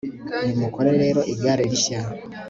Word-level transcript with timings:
nimukore 0.45 0.91
rero 1.03 1.21
igare 1.33 1.63
rishya 1.71 2.01